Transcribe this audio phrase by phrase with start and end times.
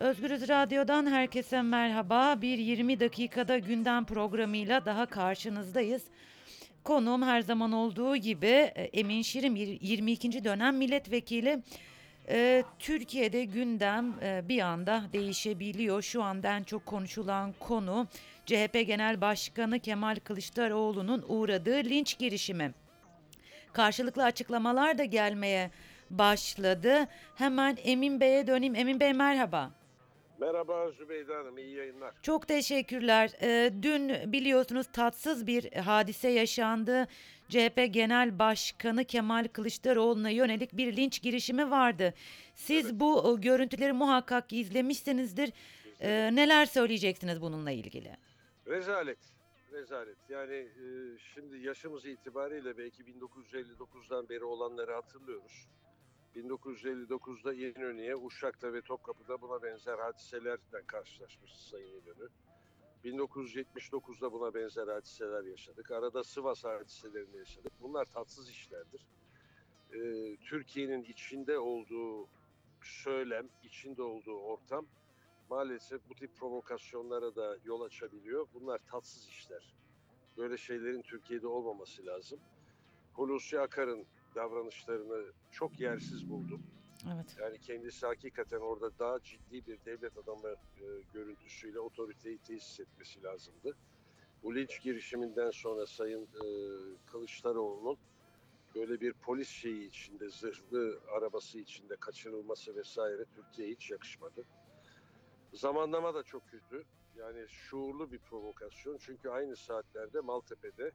[0.00, 2.42] Özgürüz Radyo'dan herkese merhaba.
[2.42, 6.02] Bir 20 dakikada gündem programıyla daha karşınızdayız.
[6.84, 10.44] Konuğum her zaman olduğu gibi e, Emin Şirin bir 22.
[10.44, 11.62] dönem milletvekili.
[12.28, 16.02] Ee, Türkiye'de gündem e, bir anda değişebiliyor.
[16.02, 18.06] Şu anda en çok konuşulan konu
[18.46, 22.72] CHP Genel Başkanı Kemal Kılıçdaroğlu'nun uğradığı linç girişimi.
[23.72, 25.70] Karşılıklı açıklamalar da gelmeye
[26.10, 27.06] başladı.
[27.34, 28.74] Hemen Emin Bey'e döneyim.
[28.74, 29.79] Emin Bey merhaba.
[30.40, 32.14] Merhaba Zübeyde Hanım, iyi yayınlar.
[32.22, 33.30] Çok teşekkürler.
[33.42, 37.06] Ee, dün biliyorsunuz tatsız bir hadise yaşandı.
[37.48, 42.14] CHP Genel Başkanı Kemal Kılıçdaroğlu'na yönelik bir linç girişimi vardı.
[42.54, 45.52] Siz bu e, görüntüleri muhakkak izlemişsinizdir.
[46.00, 48.16] Ee, neler söyleyeceksiniz bununla ilgili?
[48.66, 49.18] Rezalet,
[49.72, 50.16] rezalet.
[50.28, 50.84] Yani e,
[51.34, 55.66] şimdi yaşımız itibariyle belki 1959'dan beri olanları hatırlıyoruz.
[56.36, 62.28] 1959'da İnönü'ye, Uşak'ta ve Topkapı'da buna benzer hadiselerle karşılaşmış Sayın İnönü.
[63.04, 65.90] 1979'da buna benzer hadiseler yaşadık.
[65.90, 67.72] Arada Sivas hadiselerini yaşadık.
[67.80, 69.06] Bunlar tatsız işlerdir.
[69.92, 72.28] Ee, Türkiye'nin içinde olduğu
[72.82, 74.86] söylem, içinde olduğu ortam
[75.50, 78.46] maalesef bu tip provokasyonlara da yol açabiliyor.
[78.54, 79.74] Bunlar tatsız işler.
[80.36, 82.40] Böyle şeylerin Türkiye'de olmaması lazım.
[83.12, 86.62] Hulusi Akar'ın davranışlarını çok yersiz buldum.
[87.14, 87.36] Evet.
[87.40, 93.76] Yani kendisi hakikaten orada daha ciddi bir devlet adamı e, görüntüsüyle otoriteyi tesis etmesi lazımdı.
[94.42, 96.44] Bu linç girişiminden sonra Sayın e,
[97.06, 97.98] Kılıçdaroğlu'nun
[98.74, 104.44] böyle bir polis şeyi içinde, zırhlı arabası içinde kaçırılması vesaire Türkiye'ye hiç yakışmadı.
[105.52, 106.84] Zamanlama da çok kötü.
[107.16, 108.98] Yani şuurlu bir provokasyon.
[109.00, 110.92] Çünkü aynı saatlerde Maltepe'de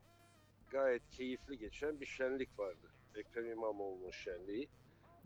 [0.70, 2.88] gayet keyifli geçen bir şenlik vardı.
[3.18, 4.70] Ekrem İmamoğlu'nun şenliği.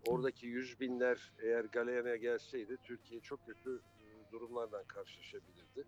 [0.07, 5.87] Oradaki yüz binler eğer galeyana gelseydi Türkiye çok kötü e, durumlardan karşılaşabilirdi.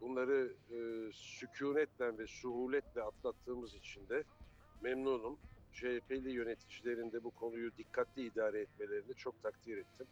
[0.00, 0.78] Bunları e,
[1.12, 4.24] sükunetle ve suhuletle atlattığımız için de
[4.82, 5.38] memnunum.
[5.72, 10.06] CHP'li yöneticilerin de bu konuyu dikkatli idare etmelerini çok takdir ettim.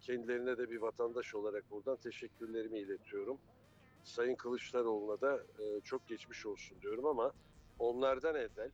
[0.00, 3.38] Kendilerine de bir vatandaş olarak buradan teşekkürlerimi iletiyorum.
[4.04, 7.32] Sayın Kılıçdaroğlu'na da e, çok geçmiş olsun diyorum ama
[7.78, 8.70] onlardan evvel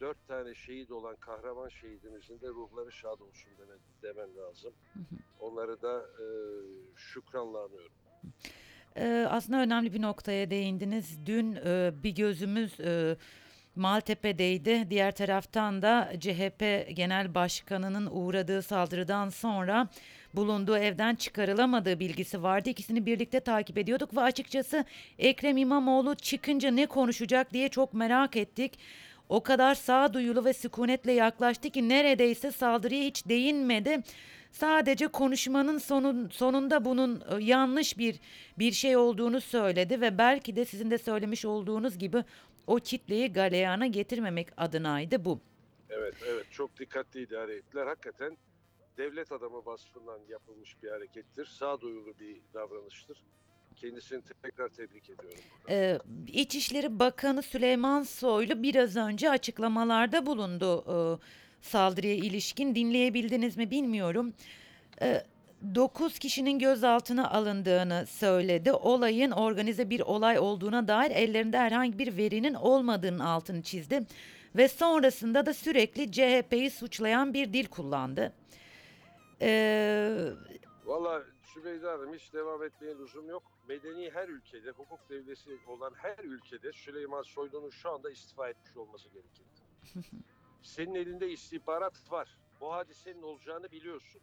[0.00, 4.72] dört tane şehit olan kahraman şehidimizin de ruhları şad olsun deme, demem lazım.
[5.40, 6.26] Onları da e,
[6.96, 7.92] şükranla anıyorum.
[8.96, 11.26] Ee, aslında önemli bir noktaya değindiniz.
[11.26, 13.16] Dün e, bir gözümüz e,
[13.76, 14.90] Maltepe'deydi.
[14.90, 16.60] Diğer taraftan da CHP
[16.96, 19.88] Genel Başkanı'nın uğradığı saldırıdan sonra
[20.34, 22.68] bulunduğu evden çıkarılamadığı bilgisi vardı.
[22.68, 24.84] İkisini birlikte takip ediyorduk ve açıkçası
[25.18, 28.78] Ekrem İmamoğlu çıkınca ne konuşacak diye çok merak ettik.
[29.28, 34.02] O kadar sağduyulu ve sükunetle yaklaştı ki neredeyse saldırıya hiç değinmedi.
[34.52, 38.20] Sadece konuşmanın sonun, sonunda bunun e, yanlış bir
[38.58, 42.24] bir şey olduğunu söyledi ve belki de sizin de söylemiş olduğunuz gibi
[42.66, 45.40] o kitleyi galeyana getirmemek adınaydı bu.
[45.90, 47.86] Evet, evet çok dikkatli idare ettiler.
[47.86, 48.36] Hakikaten
[48.96, 51.46] devlet adamı vasfından yapılmış bir harekettir.
[51.46, 53.24] Sağduyulu bir davranıştır.
[53.76, 55.38] Kendisini tekrar tebrik ediyorum.
[55.70, 60.96] Ee, İçişleri Bakanı Süleyman Soylu biraz önce açıklamalarda bulundu e,
[61.62, 62.74] saldırıya ilişkin.
[62.74, 64.34] Dinleyebildiniz mi bilmiyorum.
[65.74, 68.72] 9 kişinin gözaltına alındığını söyledi.
[68.72, 74.00] Olayın organize bir olay olduğuna dair ellerinde herhangi bir verinin olmadığının altını çizdi.
[74.56, 78.32] Ve sonrasında da sürekli CHP'yi suçlayan bir dil kullandı.
[79.42, 80.10] Ee,
[80.84, 81.22] Valla
[81.54, 83.42] Sübeyde Hanım hiç devam etmeye lüzum yok.
[83.68, 89.08] Medeni her ülkede, hukuk devleti olan her ülkede Süleyman Soylu'nun şu anda istifa etmiş olması
[89.08, 89.60] gerekirdi.
[90.62, 92.38] Senin elinde istihbarat var.
[92.60, 94.22] Bu hadisenin olacağını biliyorsun.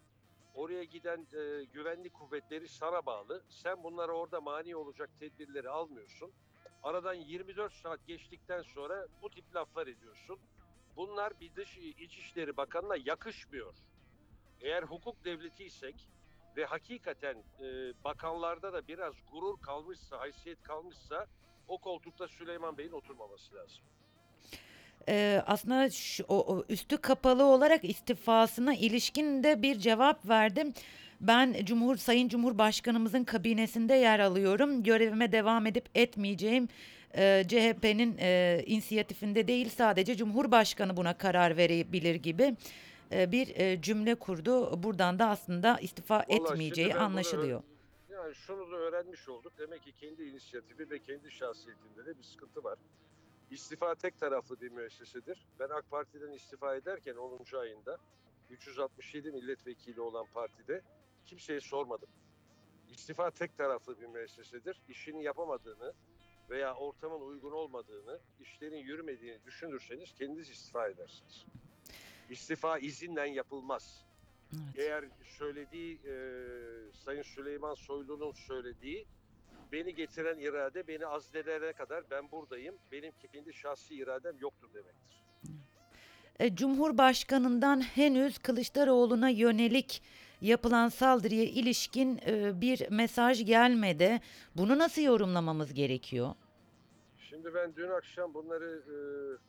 [0.55, 3.43] Oraya giden e, güvenlik kuvvetleri sana bağlı.
[3.49, 6.31] Sen bunlara orada mani olacak tedbirleri almıyorsun.
[6.83, 10.39] Aradan 24 saat geçtikten sonra bu tip laflar ediyorsun.
[10.95, 13.73] Bunlar bir dış İçişleri Bakanı'na yakışmıyor.
[14.61, 16.09] Eğer hukuk devletiysek
[16.57, 17.65] ve hakikaten e,
[18.03, 21.25] bakanlarda da biraz gurur kalmışsa, haysiyet kalmışsa
[21.67, 23.83] o koltukta Süleyman Bey'in oturmaması lazım.
[25.09, 30.73] Ee, aslında şu, o, o üstü kapalı olarak istifasına ilişkin de bir cevap verdim.
[31.21, 34.83] Ben Cumhur Sayın Cumhurbaşkanımızın kabinesinde yer alıyorum.
[34.83, 36.67] Görevime devam edip etmeyeceğim
[37.17, 42.55] e, CHP'nin e, inisiyatifinde değil sadece Cumhurbaşkanı buna karar verebilir gibi
[43.11, 44.83] e, bir e, cümle kurdu.
[44.83, 47.59] Buradan da aslında istifa Vallahi şimdi etmeyeceği ben bunu anlaşılıyor.
[47.63, 49.53] öğren- Yani şunu da öğrenmiş olduk.
[49.57, 52.79] Demek ki kendi inisiyatifi ve kendi şahsiyetinde de bir sıkıntı var.
[53.51, 55.45] İstifa tek taraflı bir müessesedir.
[55.59, 57.57] Ben AK Parti'den istifa ederken 10.
[57.57, 57.97] ayında
[58.49, 60.81] 367 milletvekili olan partide
[61.25, 62.09] kimseye sormadım.
[62.91, 64.81] İstifa tek taraflı bir müessesedir.
[64.89, 65.93] İşini yapamadığını
[66.49, 71.45] veya ortamın uygun olmadığını, işlerin yürümediğini düşünürseniz kendiniz istifa edersiniz.
[72.31, 74.05] İstifa izinle yapılmaz.
[74.53, 74.63] Evet.
[74.77, 75.05] Eğer
[75.37, 76.13] söylediği e,
[77.05, 79.05] Sayın Süleyman Soylu'nun söylediği
[79.71, 82.75] beni getiren irade beni azledene kadar ben buradayım.
[82.91, 85.23] Benim kendi şahsi iradem yoktur demektir.
[86.39, 90.01] E, Cumhurbaşkanından henüz Kılıçdaroğlu'na yönelik
[90.41, 94.21] yapılan saldırıya ilişkin e, bir mesaj gelmedi.
[94.55, 96.35] Bunu nasıl yorumlamamız gerekiyor?
[97.41, 98.95] Şimdi ben dün akşam bunları e,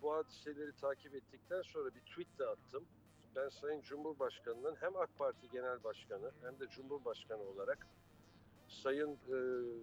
[0.03, 2.85] bu hadiseleri takip ettikten sonra bir tweet de attım.
[3.37, 7.87] Ben Sayın Cumhurbaşkanı'nın hem AK Parti Genel Başkanı hem de Cumhurbaşkanı olarak
[8.69, 9.37] Sayın e,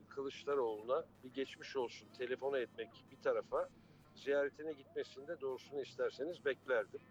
[0.09, 3.69] Kılıçdaroğlu'na bir geçmiş olsun telefonu etmek bir tarafa
[4.15, 7.01] ziyaretine gitmesinde doğrusunu isterseniz beklerdim.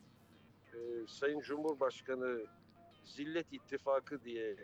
[0.74, 0.78] E,
[1.08, 2.46] Sayın Cumhurbaşkanı
[3.04, 4.56] Zillet İttifakı diye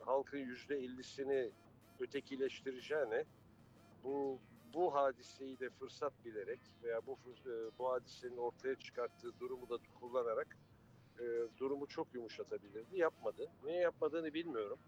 [0.00, 1.50] halkın yüzde ellisini
[2.00, 3.24] ötekileştireceğine
[4.04, 4.38] bu
[4.74, 10.56] bu hadiseyi de fırsat bilerek veya bu e, bu hadisenin ortaya çıkarttığı durumu da kullanarak
[11.18, 11.24] e,
[11.58, 12.98] durumu çok yumuşatabilirdi.
[12.98, 13.50] Yapmadı.
[13.64, 14.78] Niye yapmadığını bilmiyorum.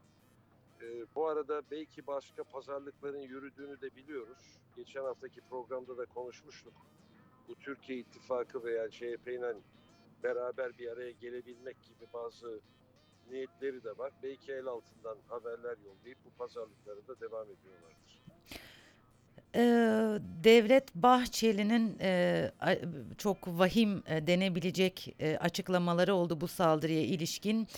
[0.82, 4.60] E, bu arada belki başka pazarlıkların yürüdüğünü de biliyoruz.
[4.76, 6.74] Geçen haftaki programda da konuşmuştuk.
[7.48, 9.56] Bu Türkiye İttifakı veya CHP ile
[10.22, 12.60] beraber bir araya gelebilmek gibi bazı
[13.30, 14.12] niyetleri de var.
[14.22, 18.19] Belki el altından haberler yollayıp bu pazarlıkları da devam ediyorlardır.
[19.54, 19.60] Ee,
[20.44, 22.50] Devlet Bahçeli'nin e,
[23.18, 27.68] çok vahim e, denebilecek e, açıklamaları oldu bu saldırıya ilişkin.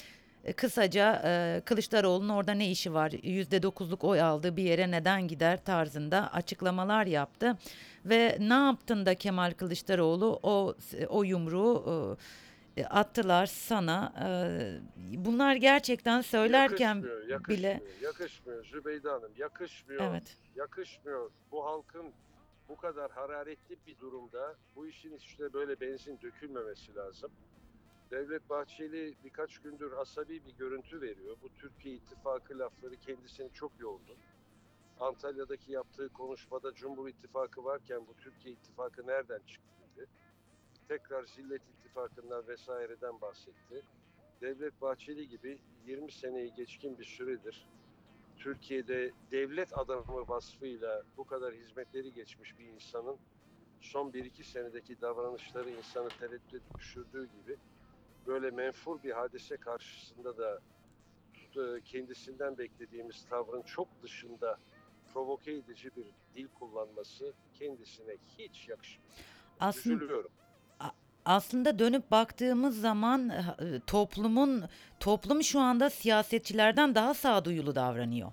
[0.44, 1.22] E, Kısaca
[1.64, 3.10] Kılıçdaroğlu'nun orada ne işi var?
[3.10, 7.58] %9'luk oy aldığı bir yere neden gider tarzında açıklamalar yaptı.
[8.04, 10.74] Ve ne yaptın da Kemal Kılıçdaroğlu o
[11.08, 12.16] o yumruğu
[12.90, 14.12] attılar sana.
[14.24, 14.26] E,
[15.24, 20.36] Bunlar gerçekten söylerken yakışmıyor, yakışmıyor, bile yakışmıyor Zübeyde Hanım, yakışmıyor, evet.
[20.56, 21.30] yakışmıyor.
[21.52, 22.12] Bu halkın
[22.68, 27.30] bu kadar hararetli bir durumda bu işin üstüne böyle benzin dökülmemesi lazım.
[28.10, 31.36] Devlet Bahçeli birkaç gündür asabi bir görüntü veriyor.
[31.42, 34.16] Bu Türkiye İttifakı lafları kendisini çok yordu.
[35.00, 40.06] Antalya'daki yaptığı konuşmada Cumhur İttifakı varken bu Türkiye İttifakı nereden çıktı dedi.
[40.92, 43.82] Tekrar Zillet İttifakı'ndan vesaireden bahsetti.
[44.40, 47.66] Devlet Bahçeli gibi 20 seneyi geçkin bir süredir
[48.36, 53.16] Türkiye'de devlet adamı vasfıyla bu kadar hizmetleri geçmiş bir insanın
[53.80, 57.56] son 1-2 senedeki davranışları insanı tereddüt düşürdüğü gibi
[58.26, 60.60] böyle menfur bir hadise karşısında da
[61.56, 64.58] e, kendisinden beklediğimiz tavrın çok dışında
[65.12, 69.12] provoke edici bir dil kullanması kendisine hiç yakışmıyor.
[69.60, 70.30] Aslında Üzülüyorum.
[71.24, 73.34] Aslında dönüp baktığımız zaman e,
[73.86, 74.64] toplumun
[75.00, 78.32] toplum şu anda siyasetçilerden daha sağduyulu davranıyor.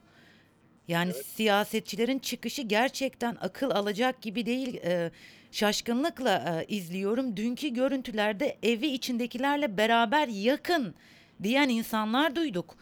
[0.88, 1.26] Yani Evet.
[1.26, 4.76] siyasetçilerin çıkışı gerçekten akıl alacak gibi değil.
[4.84, 5.12] E,
[5.52, 7.38] şaşkınlıkla e, izliyorum.
[7.38, 10.96] Dünkü görüntülerde evi içindekilerle beraber yakın
[11.44, 12.76] diyen insanlar duyduk.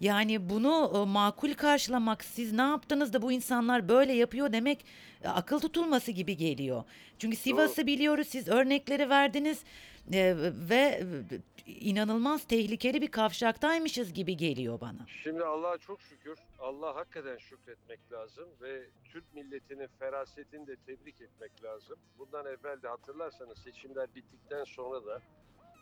[0.00, 4.84] Yani bunu e, makul karşılamak, siz ne yaptınız da bu insanlar böyle yapıyor demek e,
[5.24, 6.84] akıl tutulması gibi geliyor.
[7.18, 9.64] Çünkü Sivas'ı biliyoruz, siz örnekleri verdiniz
[10.12, 10.34] e,
[10.68, 15.06] ve e, inanılmaz tehlikeli bir kavşaktaymışız gibi geliyor bana.
[15.22, 21.64] Şimdi Allah'a çok şükür, Allah hakikaten şükretmek lazım ve Türk milletinin ferasetini de tebrik etmek
[21.64, 21.96] lazım.
[22.18, 25.20] Bundan evvel de hatırlarsanız seçimler bittikten sonra da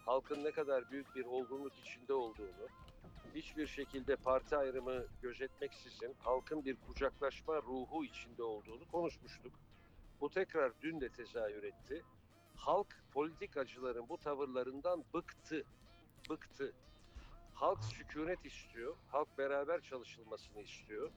[0.07, 2.68] halkın ne kadar büyük bir olgunluk içinde olduğunu,
[3.35, 9.52] hiçbir şekilde parti ayrımı gözetmeksizin halkın bir kucaklaşma ruhu içinde olduğunu konuşmuştuk.
[10.20, 12.02] Bu tekrar dün de tezahür etti.
[12.56, 15.64] Halk politikacıların bu tavırlarından bıktı.
[16.30, 16.73] Bıktı.
[17.54, 18.97] Halk sükunet istiyor.
[19.08, 21.11] Halk beraber çalışılmasını istiyor.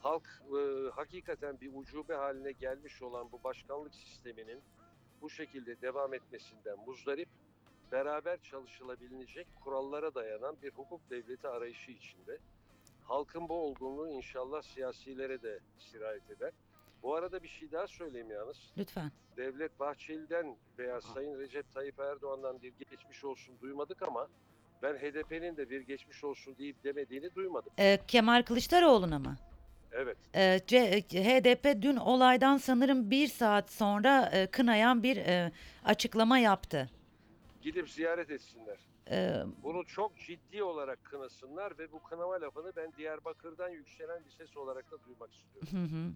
[0.00, 4.62] Halk e, hakikaten bir ucube haline gelmiş olan bu başkanlık sisteminin
[5.22, 7.28] bu şekilde devam etmesinden muzdarip,
[7.92, 12.38] beraber çalışılabilecek kurallara dayanan bir hukuk devleti arayışı içinde.
[13.04, 16.50] Halkın bu olgunluğu inşallah siyasilere de sirayet eder.
[17.02, 18.56] Bu arada bir şey daha söyleyeyim yalnız.
[18.78, 19.12] Lütfen.
[19.36, 24.28] Devlet Bahçeli'den veya Sayın Recep Tayyip Erdoğan'dan bir geçmiş olsun duymadık ama
[24.82, 27.72] ben HDP'nin de bir geçmiş olsun deyip demediğini duymadım.
[27.78, 29.36] E, Kemal Kılıçdaroğlu'na mı?
[29.92, 30.16] Evet.
[30.34, 35.52] E, C- HDP dün olaydan sanırım bir saat sonra e, kınayan bir e,
[35.84, 36.90] açıklama yaptı.
[37.62, 38.78] Gidip ziyaret etsinler.
[39.10, 44.56] E, Bunu çok ciddi olarak kınasınlar ve bu kınama lafını ben Diyarbakır'dan yükselen bir ses
[44.56, 45.68] olarak da duymak istiyorum.
[45.90, 46.12] Hı hı.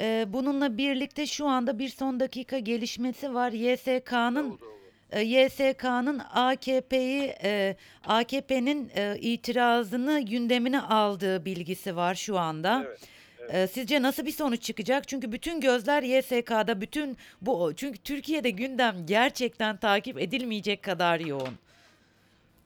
[0.00, 3.52] Ee, bununla birlikte şu anda bir son dakika gelişmesi var.
[3.52, 4.70] YSK'nın Davutoğlu.
[5.10, 12.82] e, YSK'nın AKP'yi e, AKP'nin e, itirazını gündemine aldığı bilgisi var şu anda.
[12.86, 13.08] Evet.
[13.52, 15.08] E, sizce nasıl bir sonuç çıkacak?
[15.08, 21.54] Çünkü bütün gözler YSK'da, bütün bu çünkü Türkiye'de gündem gerçekten takip edilmeyecek kadar yoğun.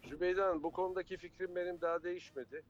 [0.09, 2.63] Zübeyde Hanım bu konudaki fikrim benim daha değişmedi.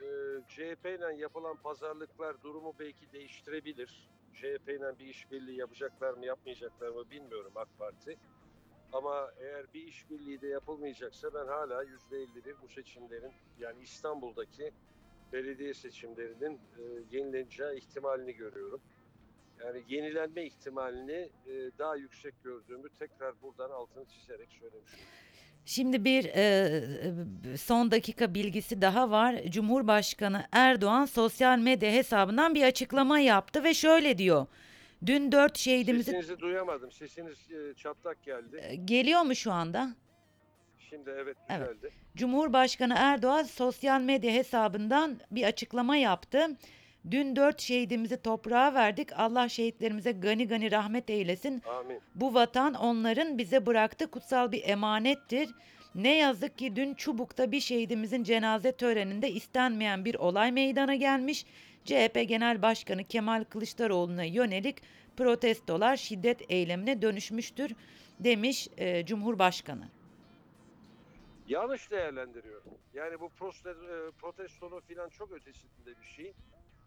[0.00, 0.04] Ee,
[0.48, 4.08] CHP ile yapılan pazarlıklar durumu belki değiştirebilir.
[4.34, 8.16] CHP ile bir işbirliği yapacaklar mı yapmayacaklar mı bilmiyorum AK Parti.
[8.92, 14.72] Ama eğer bir işbirliği de yapılmayacaksa ben hala %51 bu seçimlerin yani İstanbul'daki
[15.32, 16.82] belediye seçimlerinin e,
[17.16, 18.80] yenileneceği ihtimalini görüyorum.
[19.64, 25.08] Yani yenilenme ihtimalini e, daha yüksek gördüğümü tekrar buradan altını çizerek söylemiş olayım.
[25.64, 29.42] Şimdi bir e, son dakika bilgisi daha var.
[29.48, 34.46] Cumhurbaşkanı Erdoğan sosyal medya hesabından bir açıklama yaptı ve şöyle diyor.
[35.06, 36.92] Dün dört şehidimizi Sesinizi duyamadım.
[36.92, 38.60] Sesiniz e, çatlak geldi.
[38.62, 39.94] E, geliyor mu şu anda?
[40.90, 41.68] Şimdi evet Evet.
[41.68, 41.92] düzeldi.
[42.16, 46.46] Cumhurbaşkanı Erdoğan sosyal medya hesabından bir açıklama yaptı.
[47.10, 49.08] Dün dört şehidimizi toprağa verdik.
[49.18, 51.62] Allah şehitlerimize gani gani rahmet eylesin.
[51.78, 52.00] Amin.
[52.14, 55.48] Bu vatan onların bize bıraktığı kutsal bir emanettir.
[55.94, 61.46] Ne yazık ki dün Çubuk'ta bir şehidimizin cenaze töreninde istenmeyen bir olay meydana gelmiş.
[61.84, 64.76] CHP Genel Başkanı Kemal Kılıçdaroğlu'na yönelik
[65.16, 67.70] protestolar şiddet eylemine dönüşmüştür
[68.20, 69.88] demiş e, Cumhurbaşkanı.
[71.46, 72.62] Yanlış değerlendiriyor.
[72.94, 76.34] Yani bu e, protestonun filan çok ötesinde bir şey.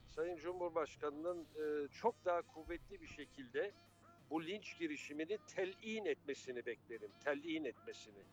[0.07, 3.71] Sayın Cumhurbaşkanı'nın e, çok daha kuvvetli bir şekilde
[4.29, 7.11] bu linç girişimini telin etmesini beklerim.
[7.23, 8.23] Telin etmesini.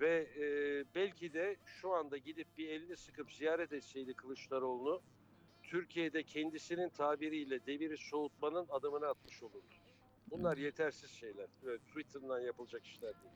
[0.00, 0.44] Ve e,
[0.94, 5.02] belki de şu anda gidip bir elini sıkıp ziyaret etseydi Kılıçdaroğlu'nu
[5.62, 9.74] Türkiye'de kendisinin tabiriyle deviri soğutmanın adımını atmış olurdu.
[10.30, 11.48] Bunlar yetersiz şeyler.
[11.64, 13.34] Evet, Twitter'dan yapılacak işler değil.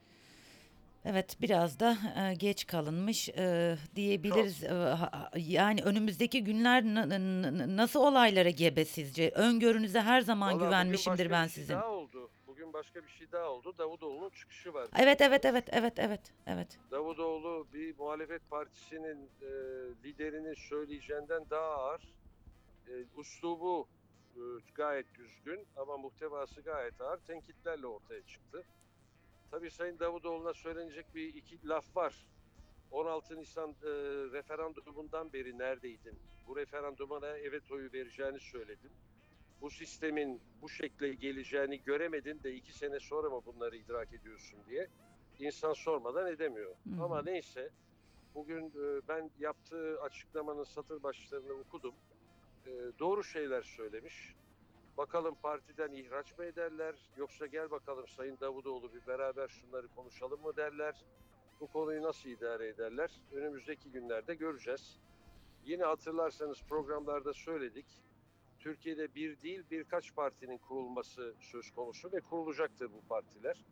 [1.09, 4.63] Evet biraz da e, geç kalınmış e, diyebiliriz.
[4.63, 9.29] E, ha- yani önümüzdeki günler n- n- n- nasıl olaylara gebe sizce?
[9.29, 11.73] Öngörünüze her zaman Vallahi güvenmişimdir bugün başka ben bir şey sizin.
[11.73, 12.29] Daha oldu.
[12.47, 13.73] Bugün başka bir şey daha oldu.
[13.77, 14.87] Davutoğlu'nun çıkışı var.
[14.99, 16.79] Evet evet evet evet evet evet.
[16.91, 19.47] Davutoğlu bir muhalefet partisinin e,
[20.03, 22.01] liderinin söyleyeceğinden daha ağır.
[22.87, 23.87] E, uslubu
[24.35, 24.41] e,
[24.75, 28.63] gayet düzgün ama muhtevası gayet ağır tenkitlerle ortaya çıktı.
[29.51, 32.27] Tabii Sayın Davutoğlu'na söylenecek bir iki laf var.
[32.91, 33.89] 16 Nisan e,
[34.33, 36.19] referandumundan beri neredeydin?
[36.47, 38.91] Bu referanduma evet oyu vereceğini söyledin.
[39.61, 44.87] Bu sistemin bu şekle geleceğini göremedin de iki sene sonra mı bunları idrak ediyorsun diye
[45.39, 46.75] insan sormadan edemiyor.
[46.83, 47.03] Hı hı.
[47.03, 47.69] Ama neyse
[48.35, 51.93] bugün e, ben yaptığı açıklamanın satır başlarını okudum.
[52.65, 54.35] E, doğru şeyler söylemiş.
[54.99, 60.55] Bakalım partiden ihraç mı ederler yoksa gel bakalım Sayın Davutoğlu bir beraber şunları konuşalım mı
[60.57, 61.05] derler.
[61.59, 63.11] Bu konuyu nasıl idare ederler?
[63.31, 64.99] Önümüzdeki günlerde göreceğiz.
[65.65, 67.85] Yine hatırlarsanız programlarda söyledik.
[68.59, 73.65] Türkiye'de bir değil birkaç partinin kurulması söz konusu ve kurulacaktır bu partiler.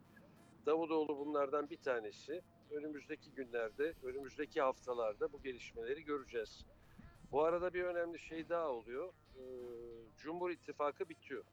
[0.65, 2.41] Davutoğlu bunlardan bir tanesi.
[2.71, 6.65] Önümüzdeki günlerde, önümüzdeki haftalarda bu gelişmeleri göreceğiz.
[7.31, 9.13] Bu arada bir önemli şey daha oluyor.
[9.37, 9.41] Ee,
[10.17, 11.43] Cumhur İttifakı bitiyor.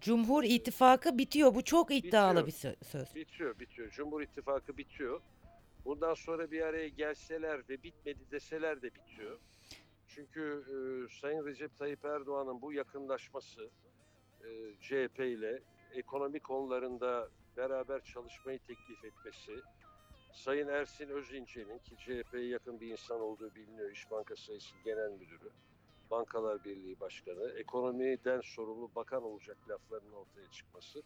[0.00, 1.54] Cumhur İttifakı bitiyor.
[1.54, 2.74] Bu çok iddialı Bitiyor.
[2.74, 3.14] bir sö- söz.
[3.14, 3.90] Bitiyor, bitiyor.
[3.90, 5.20] Cumhur İttifakı bitiyor.
[5.84, 9.38] Bundan sonra bir araya gelseler ve bitmedi deseler de bitiyor.
[10.08, 10.76] Çünkü e,
[11.20, 13.70] Sayın Recep Tayyip Erdoğan'ın bu yakınlaşması
[14.44, 14.48] e,
[14.80, 15.62] CHP ile
[15.94, 19.52] ekonomi konularında beraber çalışmayı teklif etmesi,
[20.32, 25.50] Sayın Ersin Özince'nin ki CHP'ye yakın bir insan olduğu biliniyor, İş Bankası Sayısı Genel Müdürü,
[26.14, 31.02] Bankalar Birliği Başkanı, ekonomiden sorumlu bakan olacak laflarının ortaya çıkması.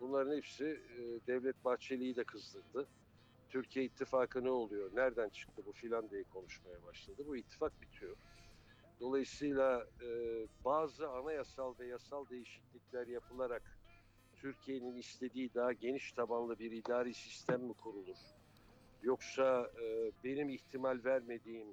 [0.00, 2.86] Bunların hepsi e, Devlet Bahçeli'yi de kızdırdı.
[3.48, 7.22] Türkiye ittifakı ne oluyor, nereden çıktı bu filan diye konuşmaya başladı.
[7.26, 8.16] Bu ittifak bitiyor.
[9.00, 10.08] Dolayısıyla e,
[10.64, 13.78] bazı anayasal ve yasal değişiklikler yapılarak
[14.36, 18.18] Türkiye'nin istediği daha geniş tabanlı bir idari sistem mi kurulur?
[19.02, 21.68] Yoksa e, benim ihtimal vermediğim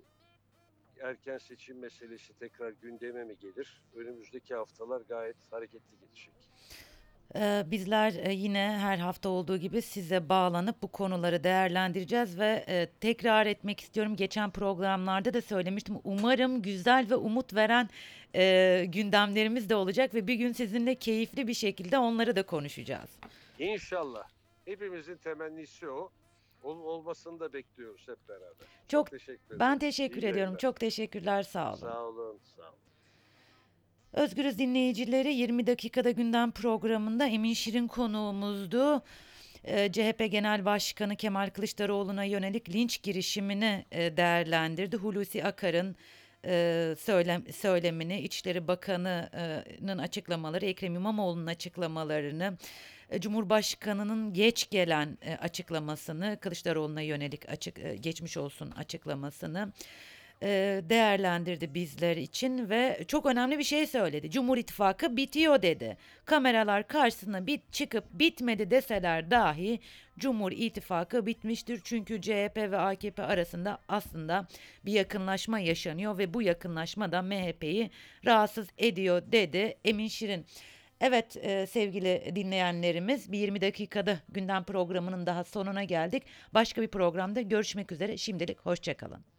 [1.01, 3.81] erken seçim meselesi tekrar gündeme mi gelir?
[3.95, 6.33] Önümüzdeki haftalar gayet hareketli geçecek.
[7.35, 12.89] Ee, bizler e, yine her hafta olduğu gibi size bağlanıp bu konuları değerlendireceğiz ve e,
[13.01, 14.15] tekrar etmek istiyorum.
[14.15, 15.95] Geçen programlarda da söylemiştim.
[16.03, 17.89] Umarım güzel ve umut veren
[18.35, 23.09] e, gündemlerimiz de olacak ve bir gün sizinle keyifli bir şekilde onları da konuşacağız.
[23.59, 24.23] İnşallah.
[24.65, 26.09] Hepimizin temennisi o.
[26.65, 28.67] Ol, olmasını da bekliyoruz hep beraber.
[28.87, 29.59] Çok teşekkür ederim.
[29.59, 30.37] ben teşekkür İyi ediyorum.
[30.37, 30.59] yayınlar.
[30.59, 31.43] Çok teşekkürler.
[31.43, 31.79] Sağ olun.
[31.79, 32.39] Sağ olun.
[32.55, 32.75] Sağ olun.
[34.13, 39.01] Özgürüz dinleyicileri 20 dakikada gündem programında Emin Şirin konuğumuzdu.
[39.63, 44.97] e, CHP Genel Başkanı Kemal Kılıçdaroğlu'na yönelik linç girişimini e, değerlendirdi.
[44.97, 45.95] Hulusi Akar'ın
[46.45, 52.57] e, söylem, söylemini, İçişleri Bakanı'nın açıklamaları, Ekrem İmamoğlu'nun açıklamalarını,
[53.19, 59.73] Cumhurbaşkanı'nın geç gelen e, açıklamasını, Kılıçdaroğlu'na yönelik açık e, geçmiş olsun açıklamasını
[60.43, 64.31] e, değerlendirdi bizler için ve çok önemli bir şey söyledi.
[64.31, 65.97] Cumhur İttifakı bitiyor dedi.
[66.25, 69.79] Kameralar karşısına bit çıkıp bitmedi deseler dahi
[70.19, 71.81] Cumhur İttifakı bitmiştir.
[71.83, 74.47] Çünkü CHP ve AKP arasında aslında
[74.85, 77.91] bir yakınlaşma yaşanıyor ve bu yakınlaşma da MHP'yi
[78.25, 80.45] rahatsız ediyor dedi Emin Şirin.
[81.01, 86.23] Evet e, sevgili dinleyenlerimiz bir 20 dakikada gündem programının daha sonuna geldik.
[86.53, 88.17] Başka bir programda görüşmek üzere.
[88.17, 89.34] Şimdilik hoşçakalın.